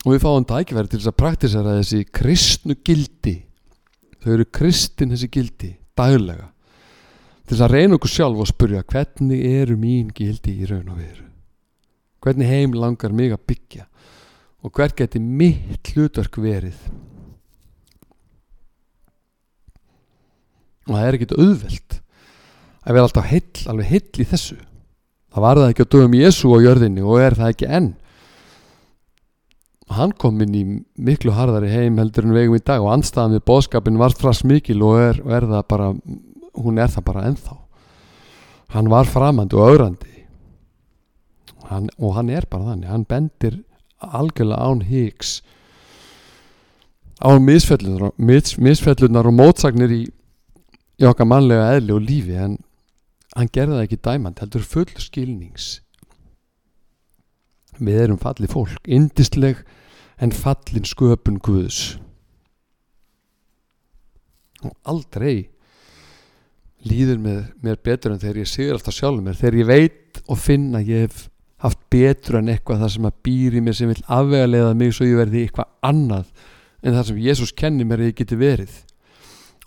[0.00, 3.36] Og við fáum dækverði til þess að praktisera þessi kristnu gildi.
[4.24, 6.48] Þau eru kristin þessi gildi, daglega
[7.50, 11.00] til þess að reyna okkur sjálf og spurja hvernig eru mín gildi í raun og
[11.00, 11.29] veru
[12.24, 13.86] hvernig heim langar mig að byggja?
[14.60, 16.76] Og hver geti mitt hlutverk verið?
[20.88, 21.96] Og það er ekkit auðvelt
[22.80, 24.58] að vera alltaf heill, alveg heill í þessu.
[25.30, 27.90] Það var það ekki á dögum Jésu á jörðinni og er það ekki enn.
[29.90, 30.64] Hann kom inn í
[31.02, 34.82] miklu harðari heim heldur en vegum í dag og anstæðan við bóðskapin var frast mikil
[34.86, 35.88] og er, og er það bara
[36.60, 37.56] hún er það bara ennþá.
[38.74, 40.09] Hann var framandi og augrandi
[41.70, 43.60] hann, og hann er bara þannig hann bendir
[44.00, 45.40] algjörlega án híks
[47.20, 50.02] á misfellunar, mis, misfellunar og mótsagnir í,
[51.00, 52.56] í okkar mannlega eðli og lífi en
[53.36, 55.68] hann gerði það ekki dæmand heldur full skilnings.
[57.80, 59.60] Við erum fallið fólk indisleg
[60.20, 61.98] en fallin sköpun Guðs.
[64.64, 65.48] Og aldrei
[66.84, 70.40] líður með mér betur en þegar ég sigur alltaf sjálfur mér þegar ég veit og
[70.40, 71.26] finn að ég hef
[71.60, 75.08] haft betur en eitthvað það sem að býri mér sem vil afvega leiða mig svo
[75.08, 76.30] ég verði eitthvað annað
[76.80, 78.72] en það sem Jésús kenni mér að ég geti verið.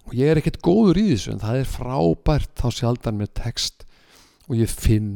[0.04, 3.86] Og ég er ekkert góður í þessu en það er frábært þá sjaldan með text
[4.50, 5.12] og ég finn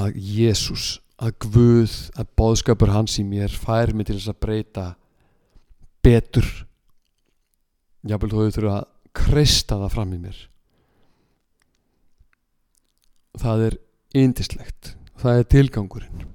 [0.00, 4.84] að Jésús að Guð, að bóðskapur hans í mér fær mig til þess að breyta
[6.00, 6.48] betur.
[8.00, 8.88] Þó þau þurfa að
[9.20, 10.38] kreista það fram í mér.
[13.40, 13.76] Það er
[14.16, 16.26] indislegt það er tilgangurinn.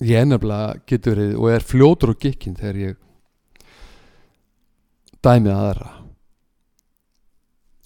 [0.00, 3.00] Ég ennabla getur verið og er fljótur og gikkinn þegar ég
[5.20, 5.90] dæmið aðra.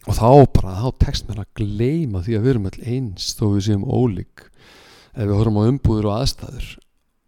[0.04, 3.44] Og þá bara, þá tekst mér að gleima því að við erum öll eins þó
[3.54, 4.44] við séum ólík
[5.14, 6.68] ef við horfum á umbúður og aðstæður.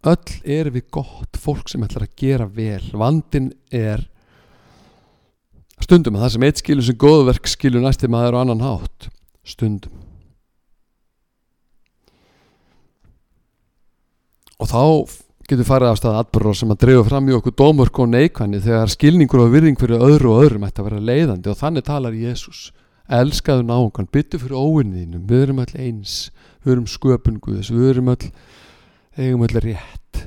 [0.07, 2.83] Öll er við gott fólk sem ætlar að gera vel.
[2.93, 4.05] Vandin er
[5.83, 9.07] stundum að það sem eitt skilur sem góðverk skilur næsti maður og annan hátt.
[9.47, 10.03] Stundum.
[14.57, 14.81] Og þá
[15.47, 18.91] getur farið af stað atbyrður sem að drefa fram í okkur dómörk og neikvæðni þegar
[18.91, 22.63] skilningur og virðing fyrir öðru og öðrum ætti að vera leiðandi og þannig talar Jésús
[23.07, 26.15] elskaðu náungan, byttu fyrir óvinniðinum við erum öll eins,
[26.65, 28.31] við erum sköpun Guðs, við erum öll
[29.15, 30.25] eigum öll rétt.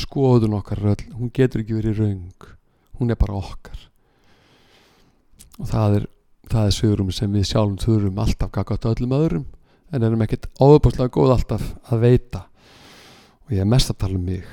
[0.00, 2.48] Skoðun okkar öll, hún getur ekki verið raung,
[2.96, 3.90] hún er bara okkar
[5.60, 6.06] og það er
[6.50, 9.46] það er sögurum sem við sjálfum þurfum alltaf gaggat öllum öðrum
[9.94, 12.44] en erum ekkert óbúrslega góð alltaf að veita.
[13.46, 14.44] Og ég er mest að tala um mig.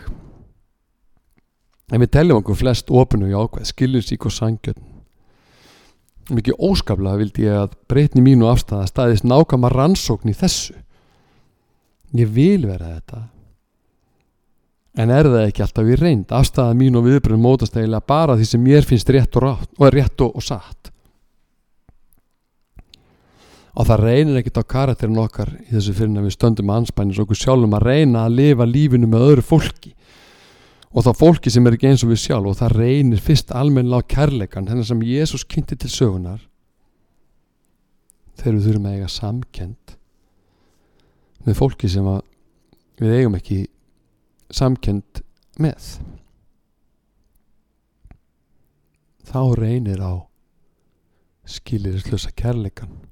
[1.91, 4.87] En við teljum okkur flest ofinu í ákveð, skiljusík og sangjötn
[6.31, 10.77] mikið óskaplega vildi ég að breytni mínu afstæða staðist nákama rannsókn í þessu.
[12.15, 13.23] Ég vil vera þetta.
[15.01, 16.31] En er það ekki alltaf í reynd?
[16.35, 19.91] Afstæða mínu og viðbröðum mótast eiginlega bara því sem mér finnst rétt og, rátt, og
[19.91, 20.90] rétt og, og satt
[23.71, 27.39] og það reynir ekkert á karakterin okkar í þessu fyrir að við stöndum anspænir okkur
[27.39, 29.93] sjálfum að reyna að lifa lífinu með öðru fólki.
[30.91, 34.01] Og þá fólki sem er ekki eins og við sjálf og það reynir fyrst almenna
[34.03, 36.41] á kærleikan hennar sem Jésús kynnti til sögunar
[38.41, 39.93] þegar við þurfum að eiga samkend
[41.45, 42.09] með fólki sem
[42.99, 43.61] við eigum ekki
[44.51, 45.23] samkend
[45.63, 45.93] með.
[49.31, 50.27] Þá reynir á
[51.47, 53.10] skilirislusa kærleikan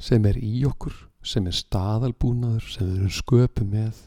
[0.00, 4.00] sem er í okkur sem er staðalbúnaður sem við erum sköpu með.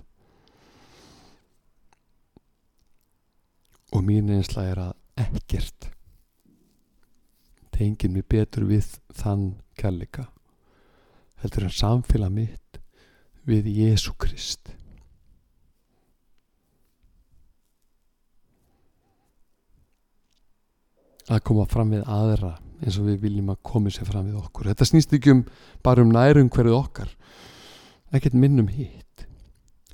[3.95, 5.91] Og mín einsla er að ekkert
[7.77, 10.27] tengir mér betur við þann kærleika
[11.41, 12.79] heldur en samfélag mitt
[13.47, 14.73] við Jésu Krist.
[21.27, 24.69] Að koma fram við aðra eins og við viljum að komi sér fram við okkur.
[24.71, 25.43] Þetta snýst ekki um
[25.85, 27.13] bara um nærum hverju okkar
[28.13, 29.25] ekkert minnum hitt.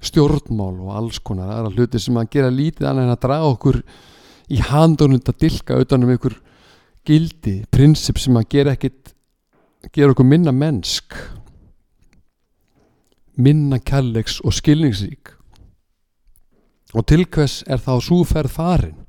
[0.04, 3.80] Stjórnmál og alls konar aðra hluti sem að gera lítið annað en að draga okkur
[4.52, 6.36] í handunund að dilka utanum ykkur
[7.08, 9.14] gildi, prinsip sem að gera ekkit
[9.92, 11.16] gera okkur minna mennsk
[13.36, 15.34] minna kærleiks og skilningsrík.
[16.94, 19.03] Og til hvers er þá súferð farin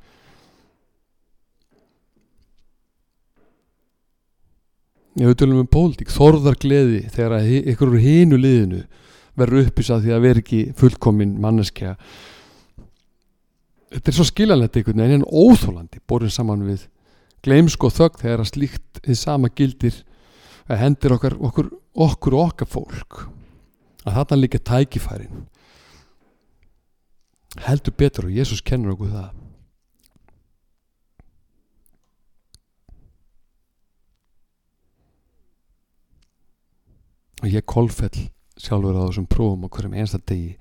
[5.20, 8.80] ég við tölum um pólitík, þorðar gleði þegar ykkur úr hínu liðinu
[9.38, 11.94] verður uppísað því að vera ekki fullkomin manneskja.
[13.94, 16.88] Þetta er svo skiljanlegt einhvern veginn en óþólandi borin saman við
[17.44, 20.00] gleimsk og þögg þegar að slíkt þið sama gildir
[20.66, 23.24] að hendir okkar okkur, okkur og okkar fólk.
[24.04, 25.46] Að þarna líka tækifærin.
[27.64, 29.43] Heldur betur og Jésús kennur okkur það
[37.44, 40.54] og ég kolfell sjálfur á þessum prófum og hverjum einsta degi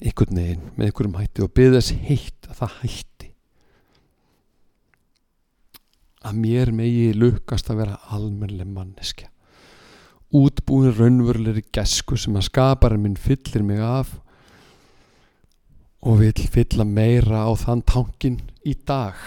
[0.00, 3.28] einhvern veginn með einhverjum hætti og byrði þess heitt að það hætti.
[6.24, 9.28] Að mér megi lukkast að vera almennleg manneskja.
[10.34, 14.16] Útbúin raunverulegri gesku sem að skaparinn minn fyllir mig af
[16.04, 19.20] og vil fylla meira á þann tankin í dag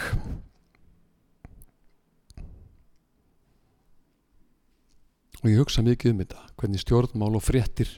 [5.44, 7.92] og ég hugsa mikið um þetta hvernig stjórnmál og fréttir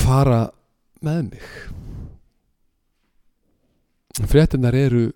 [0.00, 0.46] fara
[1.04, 1.48] með mig.
[4.28, 5.10] Fréttinar eru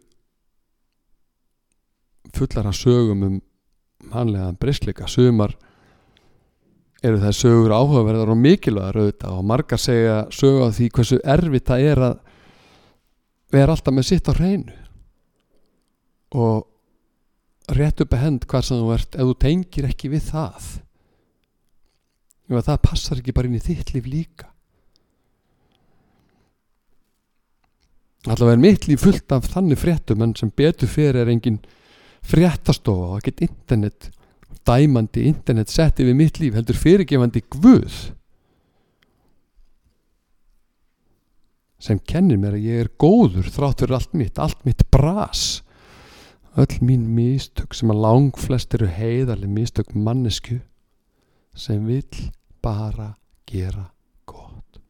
[2.37, 3.37] fullar af sögum um
[4.12, 5.57] mannlegan breyskleika sumar
[7.05, 11.69] eru það sögur áhugaverðar og mikilvæðar auðvitað og margar segja sögu á því hversu erfitt
[11.69, 12.17] það er að
[13.55, 14.75] vera alltaf með sitt á hreinu.
[16.37, 16.64] Og
[17.75, 20.67] rétt upp að hend hvað sem þú ert ef þú tengir ekki við það.
[22.47, 24.51] Ef það passar ekki bara inn í þitt líf líka.
[28.27, 31.61] Allavega er mitt líf fullt af þannig fréttum en sem betur fyrir er engin
[32.27, 33.12] fréttastofa.
[33.14, 34.11] Og ekkert internet
[34.67, 37.99] dæmandi internet setti við mitt líf heldur fyrirgefandi guð
[41.87, 45.61] sem kennir mér að ég er góður þrátt fyrir allt mitt, allt mitt bras
[46.57, 50.61] öll mín mistök sem að lang flest eru heiðarlega mistök mannesku
[51.57, 52.31] sem vil
[52.65, 53.15] bara
[53.49, 53.91] gera
[54.25, 54.81] gott.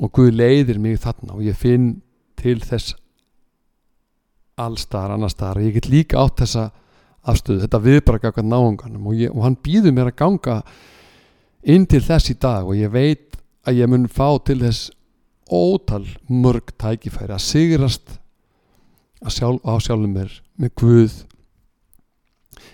[0.00, 2.00] Og Guð leiðir mig þarna og ég finn
[2.40, 2.96] til þess
[4.60, 6.70] allstar, annarstaðar ég get líka átt þessa
[7.28, 10.56] afstöðu þetta viðbraka eitthvað náunganum og, ég, og hann býður mér að ganga
[11.62, 13.38] inn til þess í dag og ég veit
[13.68, 14.90] að ég mun fá til þess
[15.50, 18.18] ótal mörg tækifæri að sigrast
[19.22, 21.16] að sjálf, á sjálfum mér með Guð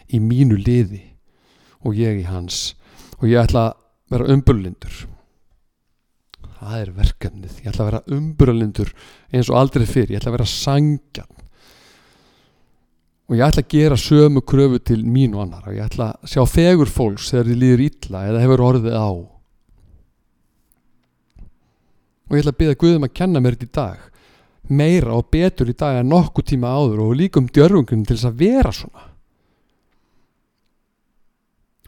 [0.09, 1.03] í mínu liði
[1.85, 2.75] og ég í hans.
[3.19, 3.79] Og ég ætla að
[4.13, 5.07] vera umbörlindur
[6.59, 7.59] það er verkefnið.
[7.63, 8.95] Ég ætla að vera umbörlindur
[9.33, 11.35] eins og aldrei fyrir, ég ætla að vera sangjan
[13.29, 16.31] og ég ætla að gera sömu kröfu til mín og annar og ég ætla að
[16.33, 19.09] sjá fegur fólks þegar þið líður illa eða hefur orðið á
[22.29, 24.07] og ég ætla að byrja Guðum að kenna mér þetta í dag.
[24.69, 28.29] Meira og betur í dag en nokkuð tíma áður og líka um djörfungunum til þess
[28.29, 29.07] að vera svona.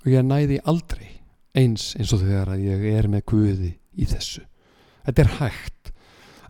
[0.01, 1.11] Og ég næði aldrei
[1.61, 4.47] eins eins og þegar að ég er með Guði í þessu.
[5.05, 5.93] Þetta er hægt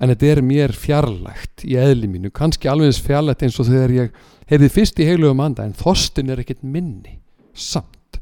[0.00, 4.20] en þetta er mér fjarlægt í eðli mínu, kannski alveg fjarlægt eins og þegar ég
[4.50, 7.18] heyrði fyrst í heilugum anda en þorstin er ekkert minni
[7.52, 8.20] samt.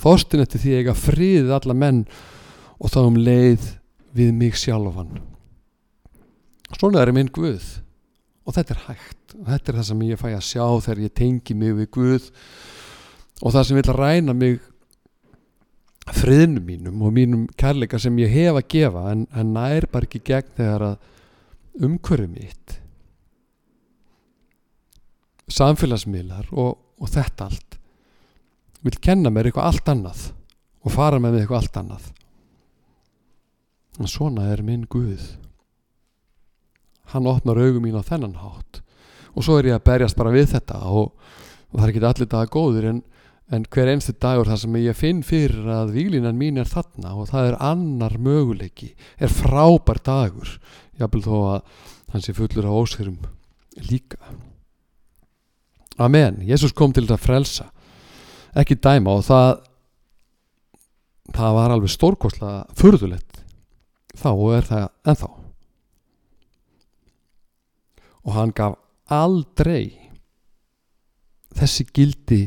[0.00, 2.04] Þorstin eftir því ég að friðið alla menn
[2.78, 3.68] og þá um leið
[4.16, 5.18] við mig sjálfan.
[6.76, 7.64] Svona er minn Guð.
[8.46, 9.36] Og þetta er hægt.
[9.36, 12.30] Og þetta er það sem ég fæ að sjá þegar ég tengi mig við Guð.
[13.42, 14.58] Og það sem vil ræna mig
[16.14, 20.22] friðnum mínum og mínum kærleika sem ég hef að gefa en, en nær bara ekki
[20.26, 22.76] gegn þegar að umhverju mitt
[25.52, 27.78] samfélagsmiðlar og, og þetta allt
[28.86, 30.22] vil kenna mér eitthvað allt annað
[30.86, 32.08] og fara með mig eitthvað allt annað
[34.00, 35.36] en svona er minn Guð.
[37.12, 38.80] Hann opnar augum mín á þennan hátt.
[39.36, 41.12] Og svo er ég að berjast bara við þetta og,
[41.70, 43.02] og það er ekki allir dagar góður en,
[43.52, 47.30] en hver einstu dagur það sem ég finn fyrir að výlinan mín er þarna og
[47.30, 50.56] það er annar möguleiki er frábær dagur
[50.96, 51.78] jábel þó að
[52.14, 53.20] hann sé fullur á ósverum
[53.90, 54.18] líka.
[56.00, 57.70] Amen, Jésús kom til að frelsa.
[58.56, 59.62] Ekki dæma og það
[61.36, 63.35] það var alveg stórkostlega furðulegt
[64.26, 65.30] þá og er það ennþá.
[68.26, 68.78] Og hann gaf
[69.14, 69.84] aldrei
[71.54, 72.40] þessi gildi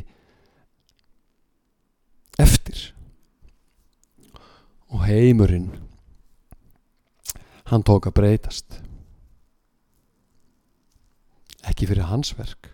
[2.40, 2.90] eftir.
[4.92, 5.72] Og heimurinn
[7.70, 8.82] hann tók að breytast.
[11.70, 12.74] Ekki fyrir hans verk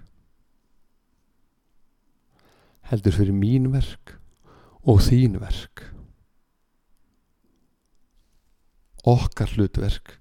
[2.90, 4.14] heldur fyrir mín verk
[4.86, 5.88] og þín verk
[9.06, 10.18] okkar hlutverk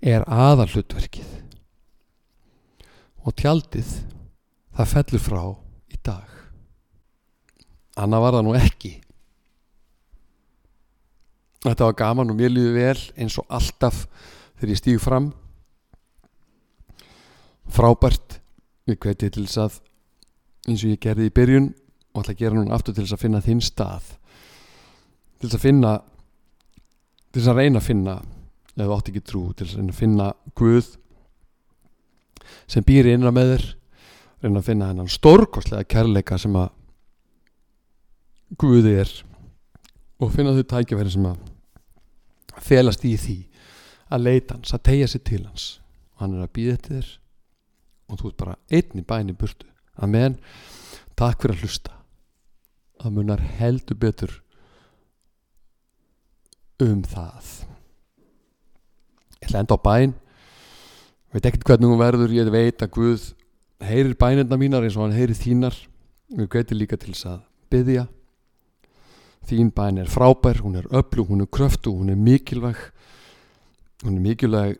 [0.00, 1.36] er aðal hlutverkið
[3.24, 3.90] og tjaldið
[4.76, 5.42] það fellur frá
[5.92, 6.26] í dag.
[8.00, 8.94] Anna var það nú ekki.
[11.60, 14.06] Þetta var gaman og mér líði vel eins og alltaf
[14.56, 15.32] þegar ég stíg fram.
[17.70, 18.38] Frábært.
[18.88, 19.74] Við hvetið til þess að
[20.70, 21.68] eins og ég gerði í byrjun
[22.14, 24.08] og ætla að gera núna aftur til þess að finna þinn stað.
[25.38, 25.92] Til þess að finna
[27.30, 28.16] til þess að reyna að finna
[28.70, 30.28] ef þú átt ekki trú til þess að reyna að finna
[30.58, 30.90] Guð
[32.70, 33.66] sem býr innra með þér
[34.40, 36.70] reyna að finna hennan stórkostlega kærleika sem að
[38.58, 39.12] Guði er
[40.20, 41.38] og finna þau tækifæri sem að
[42.60, 43.36] felast í því
[44.10, 45.66] að leita hans, að tegja sér til hans.
[46.14, 47.10] Og hann er að býða eftir þér
[48.10, 49.68] og þú ert bara einn í bæni burtu.
[50.00, 50.36] Að menn,
[51.18, 51.94] takk fyrir að hlusta.
[53.00, 54.34] Það munar heldur betur
[56.84, 57.50] um það.
[59.40, 60.14] Ég ætla að enda á bæn
[61.30, 63.26] veit ekkert hvernig hún verður ég veit að Guð
[63.86, 65.76] heyrir bænirna mínar eins og hann heyrir þínar.
[66.30, 68.06] Við gæti líka til þess að byggja
[69.50, 72.78] þín bæn er frábær hún er öflug, hún er kröftu, hún er mikilvæg.
[74.04, 74.78] Hún er mikilvæg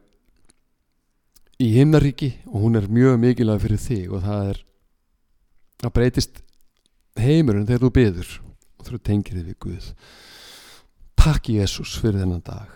[1.60, 4.60] í himnaríki og hún er mjög mikilvæg fyrir þig og það er
[5.84, 6.42] að breytist
[7.20, 8.30] heimurinn þegar þú byður
[8.78, 9.90] og þú tengir þig við Guð
[11.20, 12.68] takk Jésús fyrir þennan dag.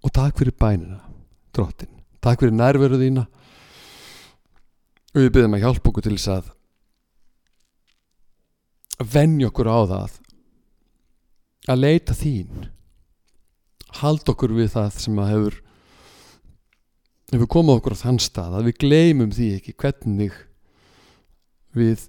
[0.00, 0.98] Og takk fyrir bænina
[1.54, 1.92] drottin,
[2.24, 3.26] takk fyrir nærveru þína.
[5.14, 6.50] Og við byrðum að hjálpa okkur til þess að
[9.14, 10.20] vennja okkur á það
[11.70, 12.70] að leita þín.
[14.00, 15.58] Halda okkur við það sem að hefur
[17.30, 20.34] hefur komið okkur á þann stað að við gleymum því ekki hvernig
[21.76, 22.08] við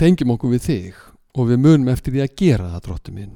[0.00, 0.98] tengjum okkur við þig
[1.36, 3.34] og við munum eftir því að gera það dróttu minn.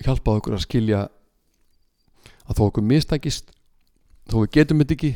[0.00, 1.00] Hjálpa okkur að skilja
[2.48, 3.52] að þó okkur mistækist
[4.30, 5.12] þó við getum þetta ekki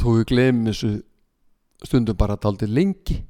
[0.00, 0.92] þó við glemum þessu
[1.86, 3.20] stundum bara að daldi lengi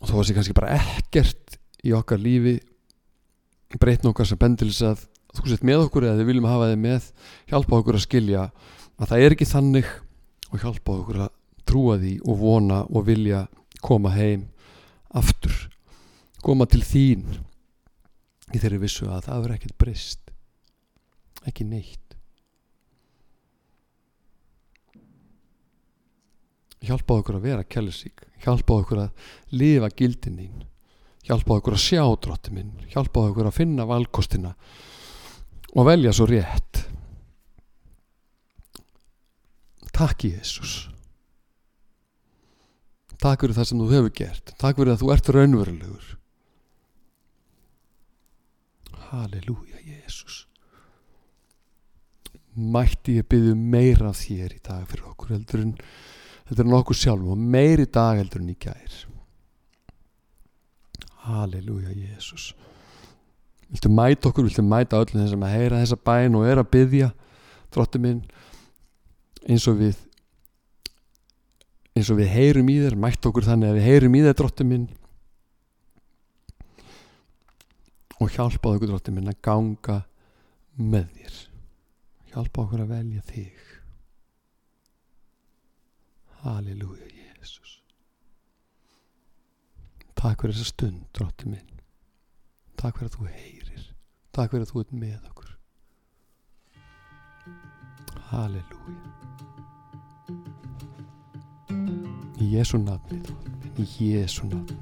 [0.00, 2.58] og þó þessi kannski bara ekkert í okkar lífi
[3.80, 5.06] breytna okkar sem bendilis að
[5.36, 7.08] þú sett með okkur eða við viljum hafa þið með
[7.50, 8.44] hjálpa okkur að skilja
[8.96, 9.90] að það er ekki þannig
[10.50, 11.35] og hjálpa okkur að
[11.66, 13.46] trúa því og vona og vilja
[13.82, 14.46] koma heim
[15.16, 15.54] aftur
[16.46, 17.26] koma til þín
[18.54, 20.32] í þeirri vissu að það verður ekkert breyst
[21.46, 22.02] ekki neitt.
[26.86, 30.66] Hjálpa okkur að vera kellisík hjálpa okkur að lifa gildin þín
[31.26, 34.52] hjálpa okkur að sjá drótti minn hjálpa okkur að finna valkostina
[35.76, 36.84] og velja svo rétt.
[39.96, 40.95] Takk Jésús
[43.26, 44.52] takk fyrir það sem þú hefur gert.
[44.60, 46.12] Takk fyrir að þú ert raunverulegur.
[49.06, 50.44] Halleluja Jésús
[52.56, 55.74] mætti ég byggja meira af þér í dag fyrir okkur heldur en
[56.48, 58.94] heldur en okkur sjálf og meiri dag heldur en í gær.
[61.26, 62.54] Halleluja Jésús
[63.66, 67.08] Viltu mæta okkur, viltu mæta öllum þessum að heyra þessa bæn og er að byggja
[67.74, 68.20] dróttu minn?
[69.46, 69.98] Eins og við
[71.96, 74.66] eins og við heyrum í þér mæta okkur þannig að við heyrum í þér dróttu
[74.68, 74.86] minn.
[78.20, 80.02] Og hjálpa okkur dróttu minn að ganga
[80.76, 81.38] með þér.
[82.34, 83.62] Hjálpa okkur að velja þig.
[86.46, 87.80] Halleluja Jésús
[90.16, 91.80] Takk fyrir þessa stund dróttu minn.
[92.76, 93.88] Takk fyrir að þú heyrir.
[94.36, 95.52] Takk fyrir að þú ert með okkur.
[98.30, 99.45] Halleluja
[102.46, 103.18] Í Jésu nafni
[103.82, 104.78] Í Jésu nafni.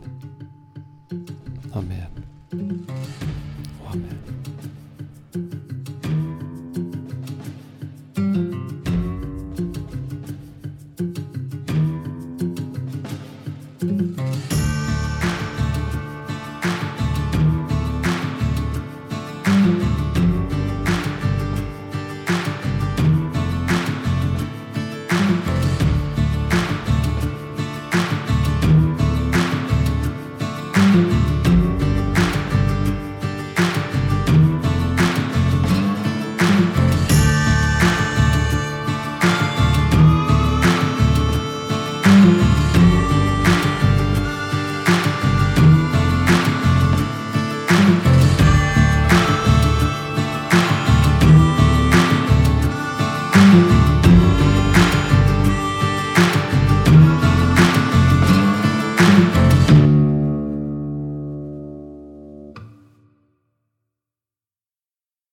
[1.73, 2.11] Amen.
[3.81, 4.74] Og Amen